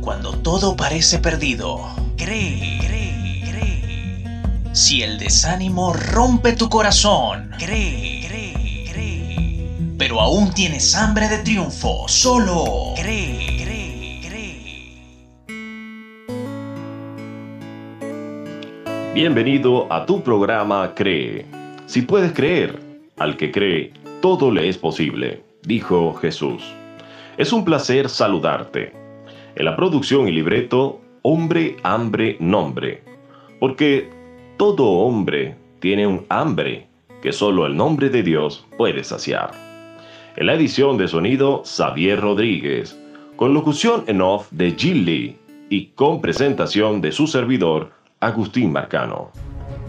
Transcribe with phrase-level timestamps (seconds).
[0.00, 1.80] Cuando todo parece perdido,
[2.16, 4.42] cree, cree, cree.
[4.72, 9.68] Si el desánimo rompe tu corazón, cree, cree, cree.
[9.96, 15.52] Pero aún tienes hambre de triunfo, solo cree, cree, cree.
[19.14, 21.46] Bienvenido a tu programa Cree.
[21.86, 22.80] Si puedes creer,
[23.18, 26.64] al que cree, todo le es posible, dijo Jesús.
[27.38, 28.92] Es un placer saludarte.
[29.56, 33.02] En la producción y libreto, hombre, hambre, nombre.
[33.60, 34.08] Porque
[34.56, 36.86] todo hombre tiene un hambre
[37.20, 39.50] que solo el nombre de Dios puede saciar.
[40.36, 42.98] En la edición de sonido, Xavier Rodríguez,
[43.36, 45.36] con locución en off de Lee
[45.68, 49.30] y con presentación de su servidor, Agustín Marcano.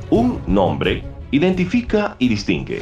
[0.10, 1.02] Un nombre
[1.32, 2.82] identifica y distingue.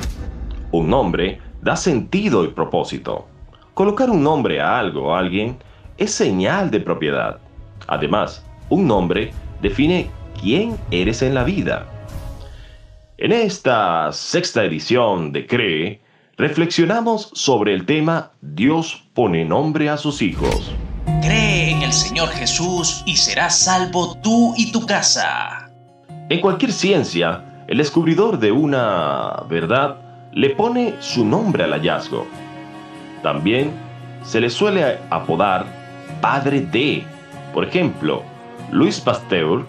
[0.71, 3.27] Un nombre da sentido y propósito.
[3.75, 5.57] Colocar un nombre a algo o a alguien
[5.97, 7.39] es señal de propiedad.
[7.87, 10.09] Además, un nombre define
[10.41, 11.85] quién eres en la vida.
[13.17, 15.99] En esta sexta edición de Cree,
[16.37, 20.71] reflexionamos sobre el tema Dios pone nombre a sus hijos.
[21.21, 25.69] Cree en el Señor Jesús y serás salvo tú y tu casa.
[26.29, 29.97] En cualquier ciencia, el descubridor de una verdad
[30.31, 32.25] le pone su nombre al hallazgo.
[33.25, 33.71] También
[34.21, 35.65] se le suele apodar
[36.21, 37.03] padre de.
[37.55, 38.21] Por ejemplo,
[38.71, 39.65] Luis Pasteur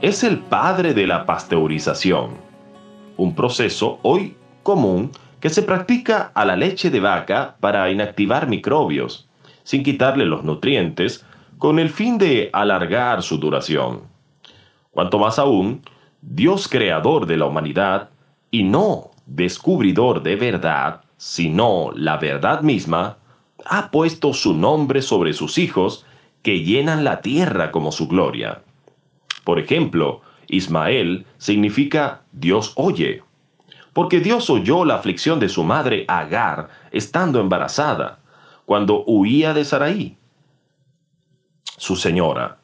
[0.00, 2.36] es el padre de la pasteurización,
[3.16, 9.28] un proceso hoy común que se practica a la leche de vaca para inactivar microbios,
[9.64, 11.26] sin quitarle los nutrientes,
[11.58, 14.02] con el fin de alargar su duración.
[14.92, 15.82] Cuanto más aún,
[16.20, 18.10] Dios creador de la humanidad,
[18.52, 23.16] y no descubridor de verdad, sino la verdad misma,
[23.64, 26.04] ha puesto su nombre sobre sus hijos
[26.42, 28.62] que llenan la tierra como su gloria.
[29.44, 33.22] Por ejemplo, Ismael significa Dios oye,
[33.92, 38.18] porque Dios oyó la aflicción de su madre Agar estando embarazada,
[38.66, 40.16] cuando huía de Saraí,
[41.76, 42.58] su señora.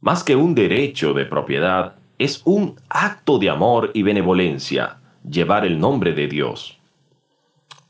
[0.00, 5.78] Más que un derecho de propiedad, es un acto de amor y benevolencia llevar el
[5.78, 6.78] nombre de Dios.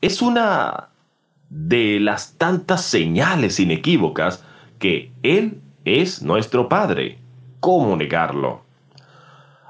[0.01, 0.89] Es una
[1.49, 4.45] de las tantas señales inequívocas
[4.79, 7.19] que Él es nuestro Padre.
[7.59, 8.61] ¿Cómo negarlo?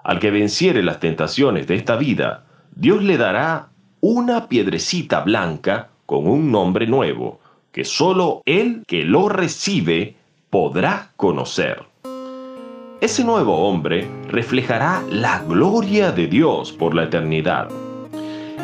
[0.03, 2.44] Al que venciere las tentaciones de esta vida,
[2.75, 3.69] Dios le dará
[4.01, 7.39] una piedrecita blanca con un nombre nuevo,
[7.72, 10.16] que sólo el que lo recibe
[10.51, 11.84] podrá conocer.
[13.01, 17.69] Ese nuevo hombre reflejará la gloria de Dios por la eternidad.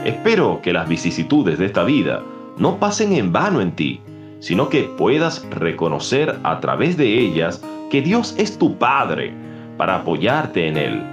[0.04, 2.22] Espero que las vicisitudes de esta vida
[2.58, 4.02] no pasen en vano en ti,
[4.40, 9.34] sino que puedas reconocer a través de ellas que Dios es tu Padre
[9.78, 11.04] para apoyarte en Él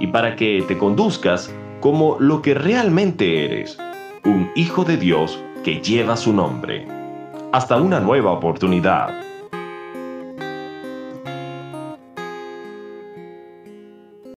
[0.00, 3.78] y para que te conduzcas como lo que realmente eres,
[4.24, 6.86] un hijo de Dios que lleva su nombre.
[7.52, 9.10] Hasta una nueva oportunidad.